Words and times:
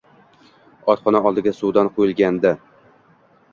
Otxona 0.93 1.21
oldiga 1.31 1.53
suvdon 1.59 1.93
qo`yilgandi 1.99 2.57